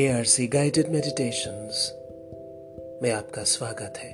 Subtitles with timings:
[0.00, 1.92] के R C guided meditations
[3.02, 4.10] में आपका स्वागत है।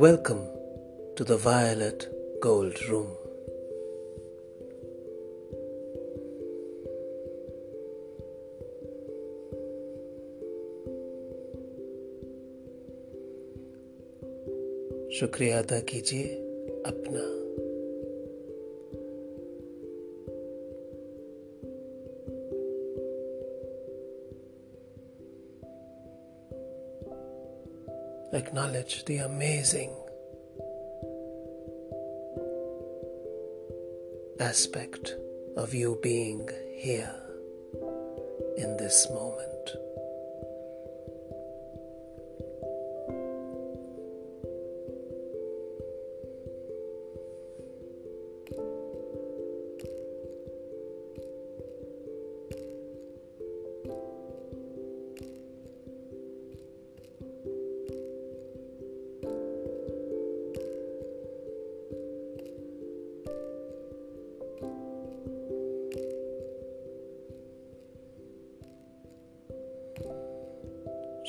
[0.00, 0.38] Welcome
[1.18, 2.10] to the violet
[2.46, 3.06] gold room
[15.10, 16.24] शुक्रिया अदा कीजिए
[16.86, 17.45] अपना
[28.66, 29.94] acknowledge the amazing
[34.40, 35.14] aspect
[35.56, 37.14] of you being here
[38.56, 39.55] in this moment.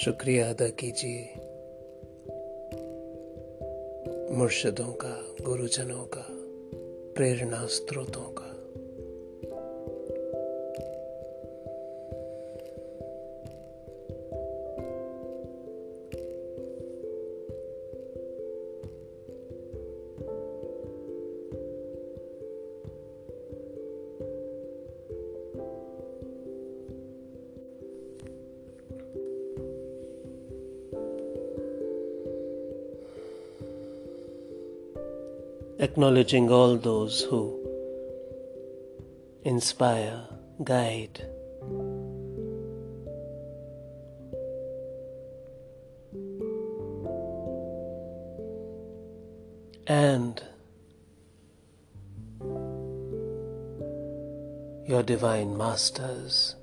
[0.08, 1.24] शुक्रिया अदा कीजिए।
[4.36, 6.26] मुर्शदों का गुरुजनों का
[7.16, 8.47] प्रेरणा स्त्रोतों का।
[35.98, 37.42] Acknowledging all those who
[39.42, 40.22] inspire,
[40.64, 41.26] guide,
[49.88, 50.44] and
[54.86, 56.56] your divine masters.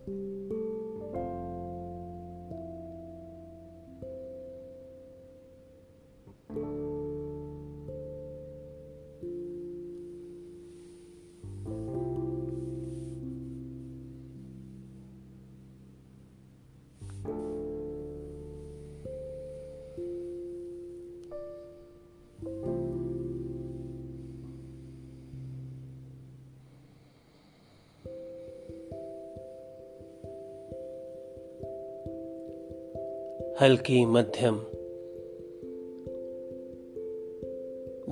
[33.61, 34.59] हल्की मध्यम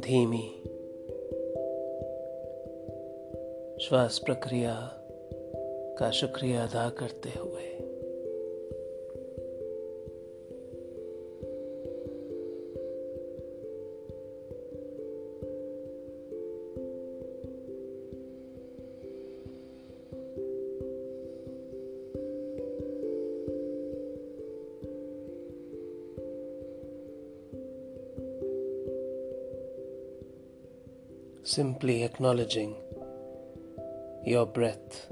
[0.00, 0.62] धीमी
[3.84, 4.74] श्वास प्रक्रिया
[5.98, 7.81] का शुक्रिया अदा करते हुए।
[31.82, 32.76] Simply acknowledging
[34.24, 35.11] your breath.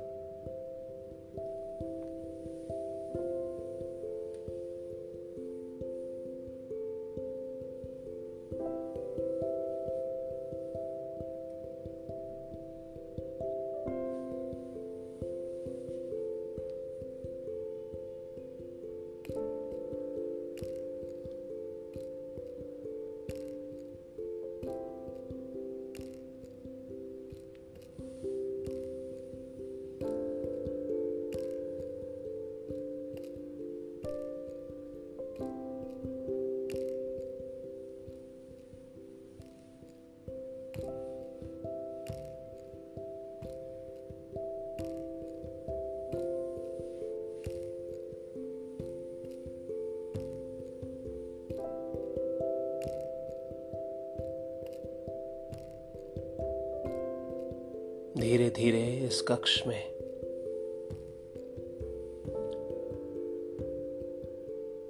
[58.30, 59.82] धीरे धीरे इस कक्ष में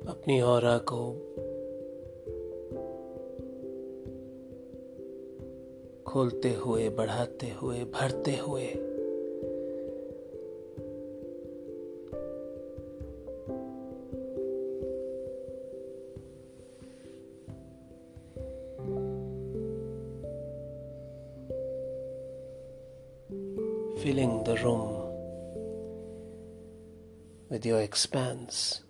[0.06, 1.12] अपनी और को
[6.06, 8.74] खोलते हुए बढ़ाते हुए भरते हुए
[24.10, 24.90] filling the room
[27.48, 28.80] with your expanse.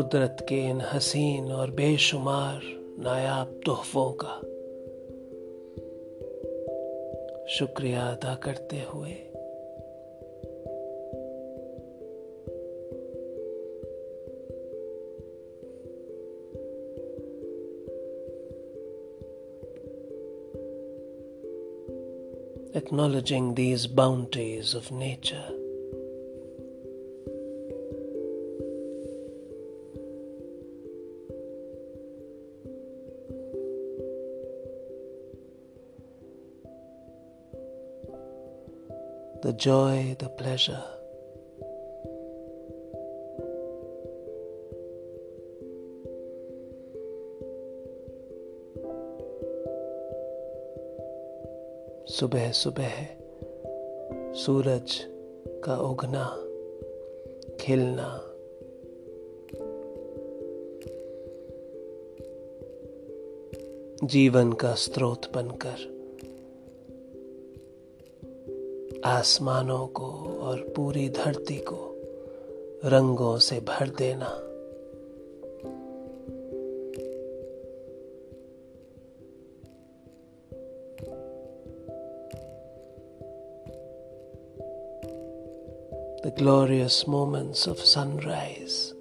[0.00, 2.60] कुदरत के इन हसीन और बेशुमार
[2.98, 4.36] नायाब तोहफों का
[7.48, 9.16] शुक्रिया अदा करते हुए
[22.74, 25.59] acknowledging these bounties of nature.
[39.60, 40.82] The joy, the pleasure.
[52.08, 52.90] सुबह सुबह
[54.32, 54.98] सूरज
[55.64, 56.24] का उगना
[57.60, 58.10] खिलना
[64.06, 65.99] जीवन का स्रोत बनकर
[69.10, 70.10] आसमानों को
[70.42, 71.82] और पूरी धरती को
[72.84, 74.30] रंगों से भर देना
[86.22, 88.99] the glorious moments of sunrise.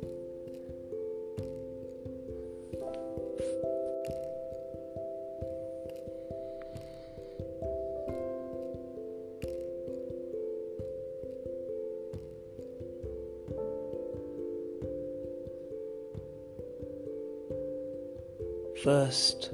[18.84, 19.52] First,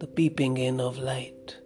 [0.00, 1.56] the peeping in of light.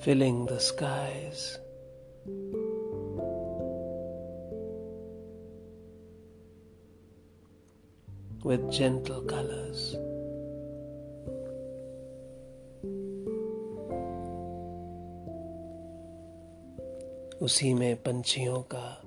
[0.00, 1.58] filling the skies.
[8.42, 9.96] With gentle colors.
[17.42, 19.02] उसी में पंछियों का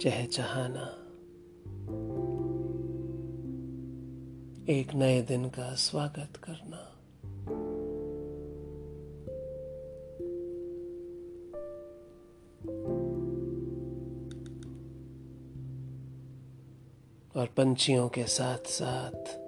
[0.00, 0.94] चहचहाना।
[4.72, 6.84] एक नए दिन का स्वागत करना।
[17.40, 19.47] और पंछियों के साथ साथ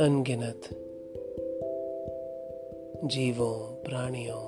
[0.00, 0.60] अनगिनत
[3.04, 4.40] जीवों प्राणियों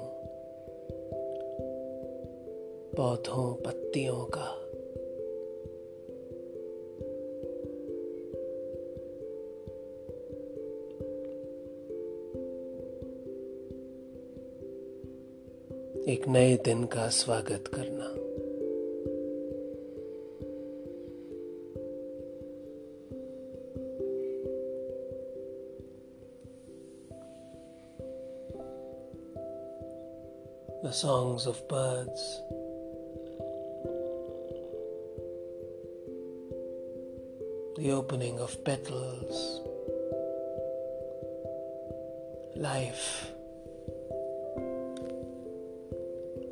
[2.96, 4.48] पौधों पत्तियों का
[16.12, 18.21] एक नए दिन का स्वागत करना।
[31.32, 32.42] Songs of birds.
[37.76, 39.60] The opening of petals.
[42.56, 43.30] Life.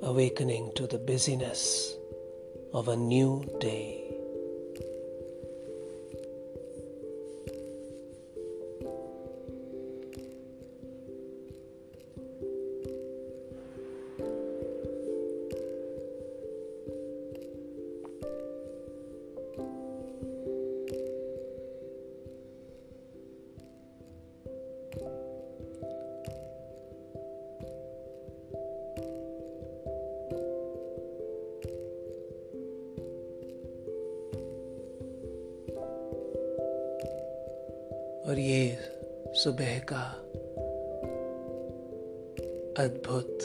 [0.03, 1.95] awakening to the busyness
[2.73, 4.00] of a new day.
[39.40, 40.00] सुबह का
[42.82, 43.38] अद्भुत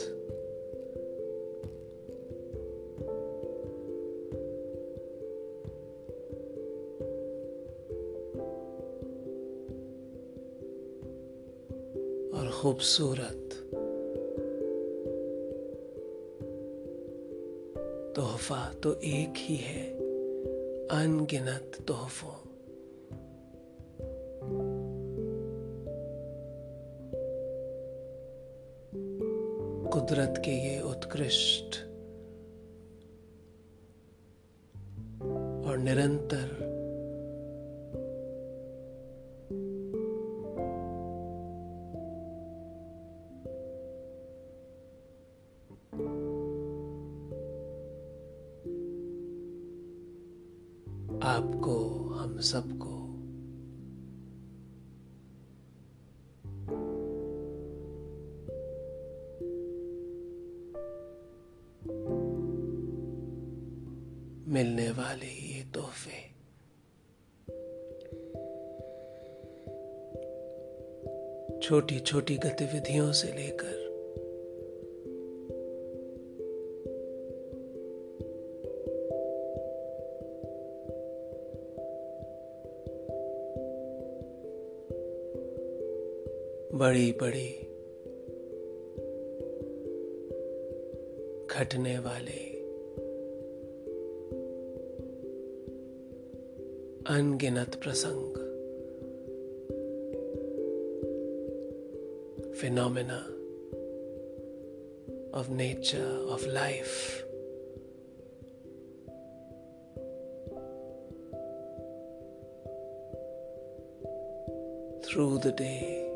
[12.34, 13.50] और खूबसूरत
[18.16, 19.92] तोहफा तो एक ही है
[20.88, 22.45] अनगिनत तोहफों।
[30.06, 31.76] कुदरत के ये उत्कृष्ट
[35.68, 36.52] और निरंतर
[51.26, 51.78] आपको
[52.14, 52.75] हम सबको
[71.66, 73.86] छोटी छोटी गतिविधियों से लेकर।
[86.78, 87.50] बड़ी बड़ी
[91.48, 92.42] घटने वाले
[97.16, 98.45] अनगिनत प्रसंग।
[102.66, 103.24] phenomena
[105.34, 107.22] of nature, of life.
[115.06, 116.10] Through the day,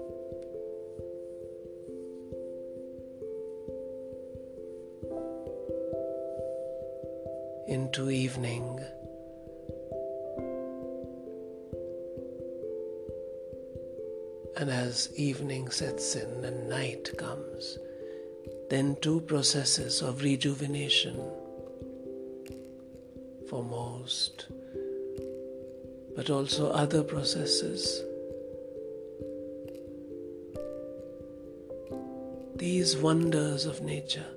[7.67, 8.79] into evening.
[14.59, 17.77] And as evening sets in and night comes,
[18.69, 21.15] then two processes of rejuvenation
[23.49, 24.47] for most,
[26.13, 28.03] but also other processes.
[32.57, 34.27] These wonders of nature.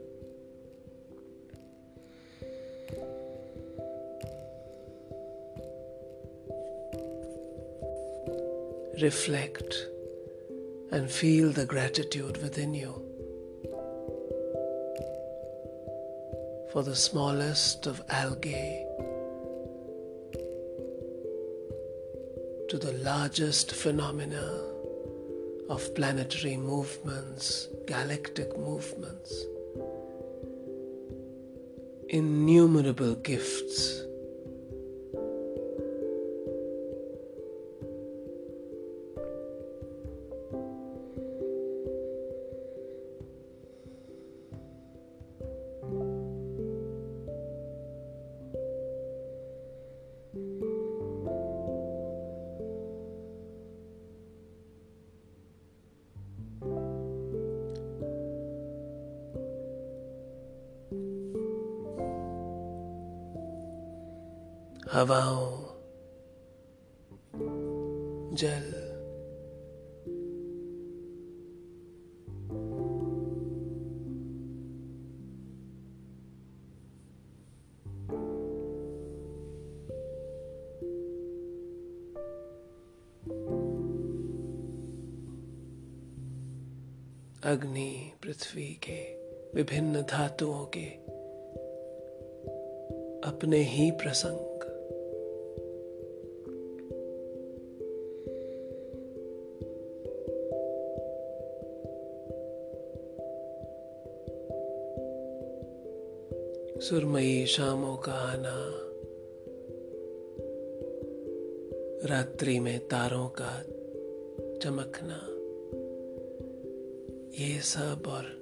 [9.03, 9.89] Reflect
[10.93, 13.03] and feel the gratitude within you.
[16.73, 18.87] for the smallest of algae
[22.71, 24.59] to the largest phenomena
[25.69, 29.45] of planetary movements, galactic movements,
[32.09, 34.02] innumerable gifts.
[64.93, 65.59] हवाओं
[68.35, 68.67] जल।
[87.45, 89.15] अग्नि पृथ्वी के
[89.55, 90.87] विभिन्न धातुओं के
[93.31, 94.52] अपने ही प्रसंग।
[106.93, 108.73] सुरमई शामों का आना।
[112.09, 113.63] रात्रि में तारों का
[114.63, 115.29] चमकना।
[117.45, 118.41] ये सब और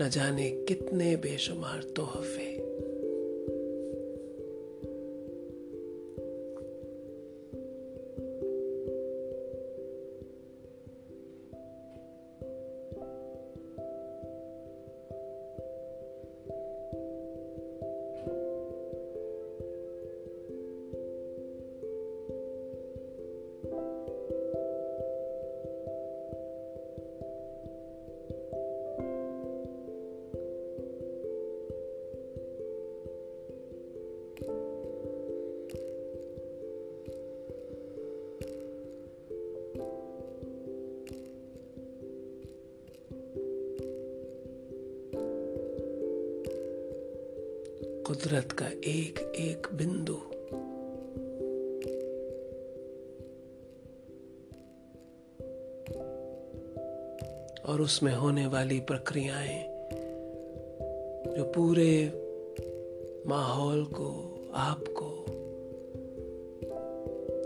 [0.00, 2.65] न जाने कितने बेशुमार तोहफे।
[58.66, 59.62] वाली प्रक्रियाएँ
[61.36, 62.12] जो पूरे
[63.26, 64.06] माहौल को
[64.54, 65.26] आपको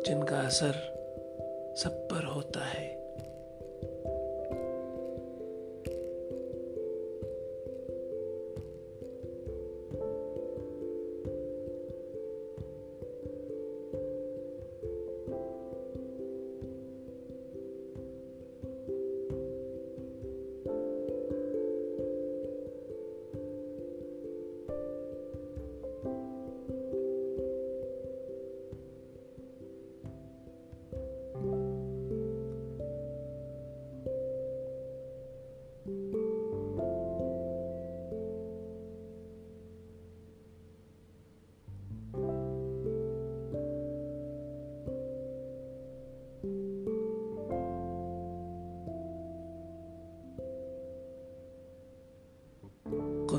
[0.06, 0.72] जिनका असर
[1.76, 2.99] सब पर होता है।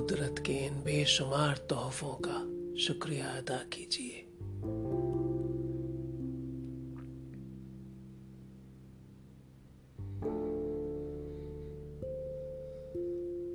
[0.00, 2.38] कुदरत के इन बेशुमार तोहफों का
[2.84, 4.22] शुक्रिया अदा कीजिए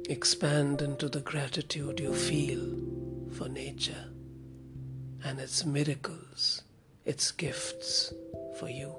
[0.09, 2.63] Expand into the gratitude you feel
[3.31, 4.09] for nature
[5.23, 6.63] and its miracles,
[7.05, 8.13] its gifts
[8.59, 8.93] for you.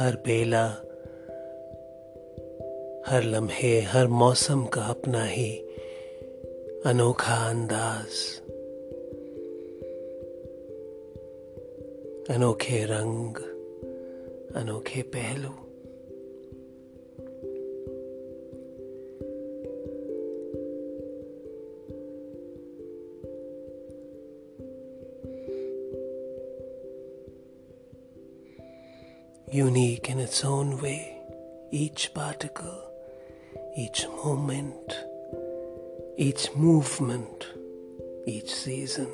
[0.00, 0.66] हर बेला,
[3.06, 5.56] हर लम्हे, हर मौसम का अपना ही
[6.86, 8.40] अनोखा अंदाज।
[12.36, 13.36] अनोखे रंग,
[14.56, 15.69] अनोखे पहलू।
[30.30, 31.18] Its own way,
[31.72, 32.82] each particle,
[33.76, 34.94] each moment,
[36.16, 37.46] each movement,
[38.26, 39.10] each season.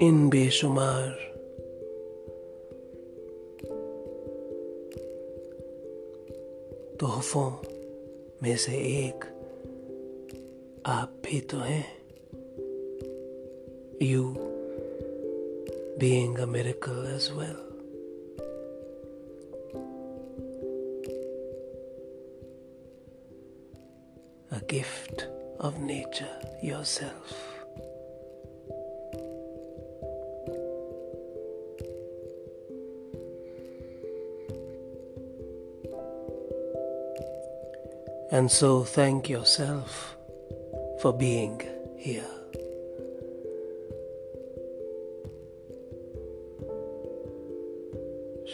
[0.00, 1.10] इन बेशुमार
[7.00, 7.50] तोहफों
[8.42, 9.24] में से एक
[10.86, 11.95] आप भी तो हैं
[14.06, 14.24] you
[15.98, 17.60] being a miracle as well.
[24.52, 25.26] A gift
[25.58, 27.34] of nature yourself.
[38.30, 40.16] And so thank yourself
[41.00, 41.62] for being
[41.96, 42.35] here.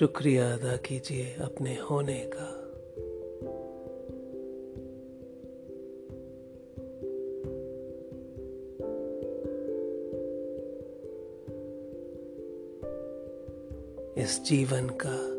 [0.03, 2.47] शुक्रिया अदा कीजिए अपने होने का।
[14.23, 15.32] इस जीवन का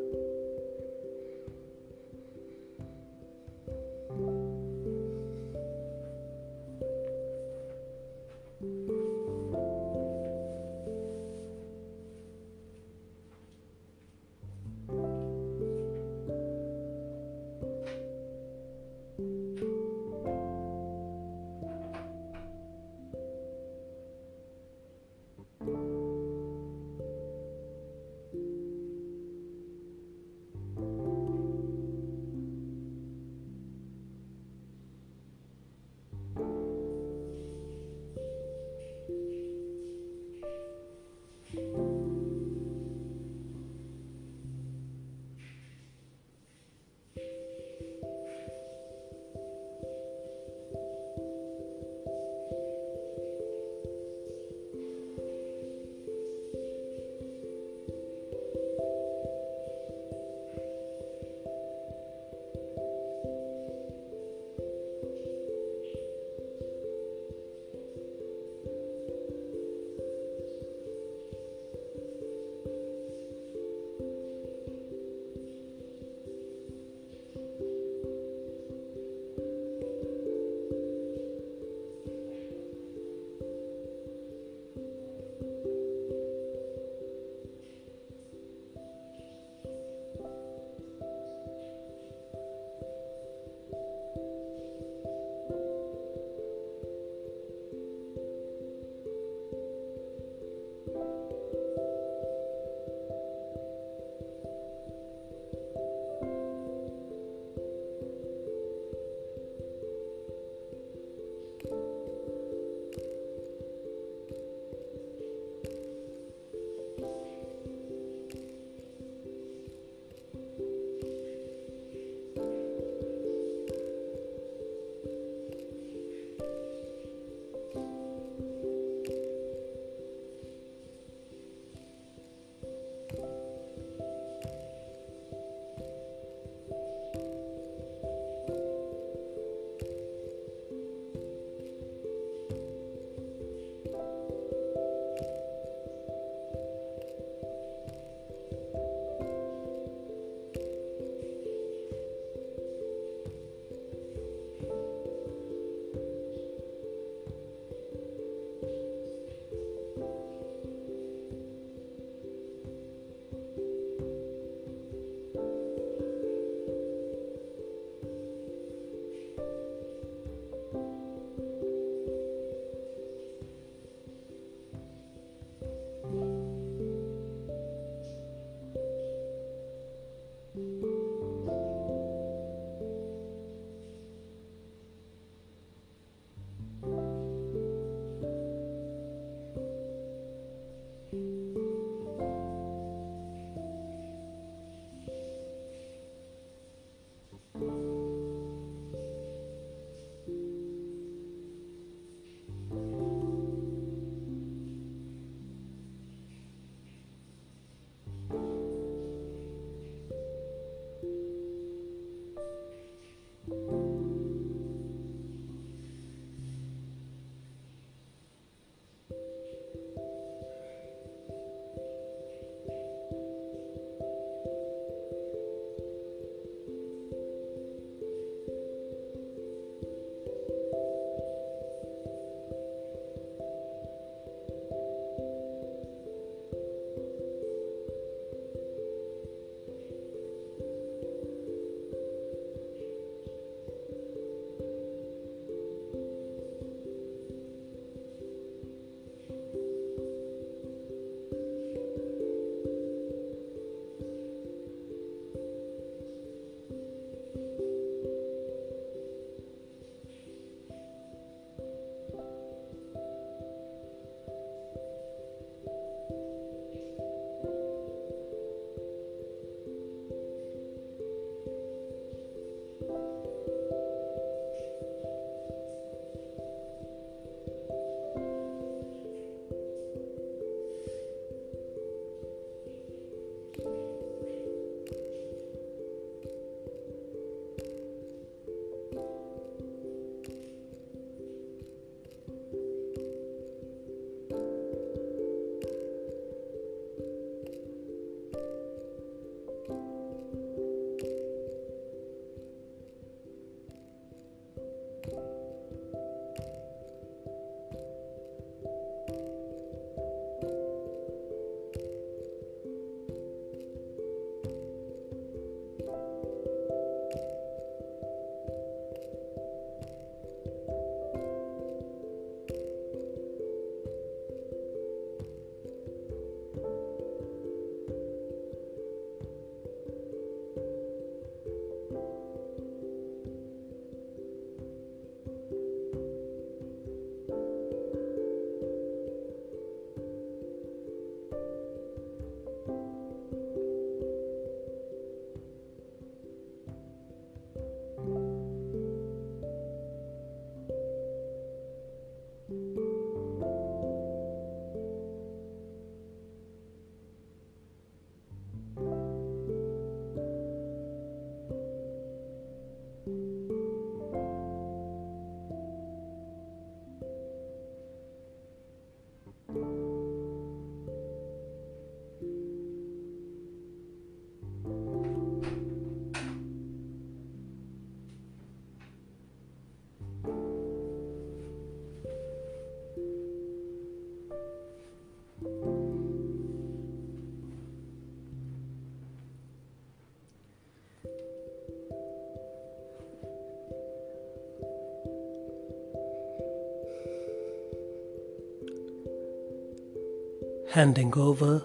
[400.73, 401.61] handing over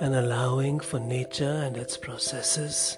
[0.00, 2.96] and allowing for nature and its processes.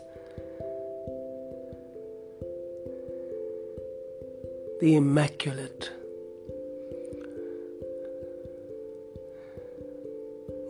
[4.82, 5.90] The immaculate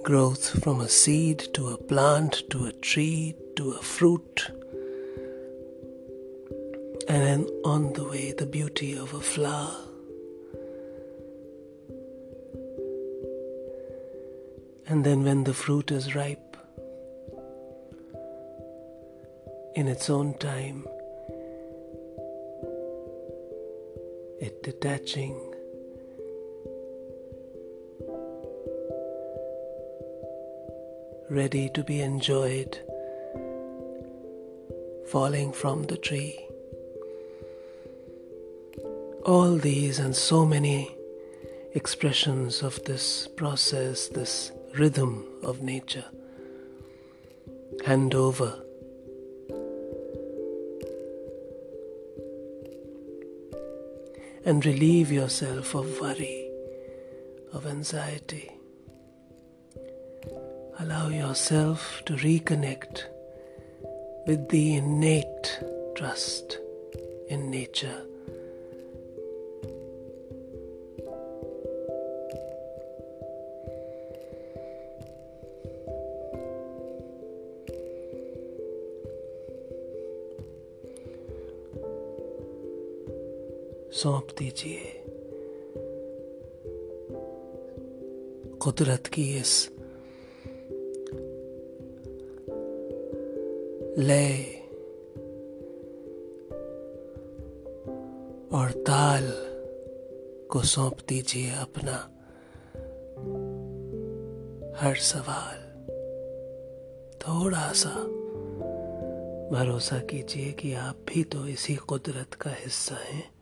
[0.04, 4.52] growth from a seed to a plant to a tree to a fruit,
[7.08, 9.88] and then on the way the beauty of a flower.
[14.90, 16.57] And then, when the fruit is ripe,
[19.74, 20.88] in its own time,
[24.40, 25.38] it detaching,
[31.29, 32.79] ready to be enjoyed,
[35.09, 36.48] falling from the tree.
[39.27, 40.96] All these and so many
[41.74, 46.05] expressions of this process, this rhythm of nature.
[47.85, 48.62] Hand over.
[54.45, 56.51] And relieve yourself of worry,
[57.53, 58.51] of anxiety.
[60.79, 63.03] Allow yourself to reconnect
[64.27, 65.61] with the innate
[65.97, 66.59] trust
[67.29, 68.08] in nature
[83.92, 85.05] सौंप दीजिए।
[88.57, 89.70] कुदरत की इस
[93.98, 94.44] लय
[98.53, 99.33] और ताल
[100.51, 102.14] को सौंप दीजिए अपना
[104.79, 105.68] हर सवाल।
[107.18, 107.94] थोड़ा सा
[109.59, 113.38] भरोसा कीजिए कि आप भी तो इसी कुदरत का हिस्सा हैं।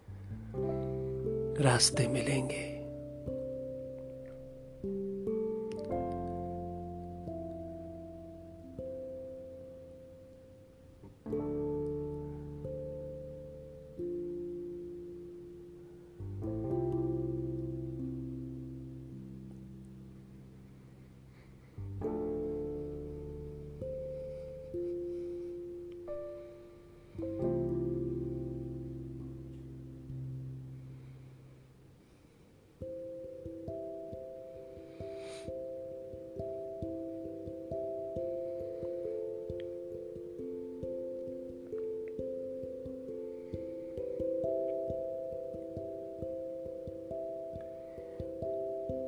[1.60, 2.75] रास्ते मिलेंगे।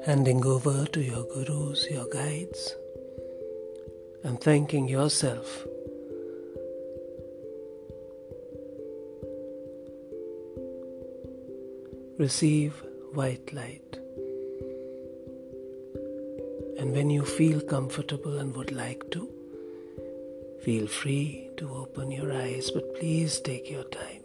[0.08, 2.76] handing over to your gurus, your guides,
[4.24, 5.66] and thanking yourself.
[12.18, 12.74] Receive
[13.14, 14.00] white light.
[16.80, 19.30] And when you feel comfortable and would like to,
[20.64, 24.20] feel free to open your eyes, but please take your time.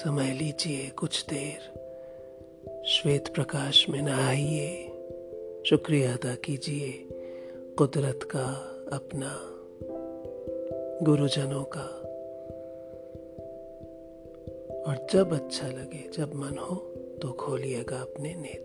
[0.00, 1.83] समय लीजिए कुछ देर
[2.87, 4.87] श्वेत प्रकाश में नहाइए।
[5.65, 7.07] शुक्रिया अदा कीजिए
[7.77, 8.45] कुदरत का
[8.93, 9.39] अपना,
[11.05, 11.85] गुरुजनों का।
[14.81, 16.75] और जब अच्छा लगे, जब मन हो
[17.21, 18.64] तो खोलिएगा अपने नेत्र।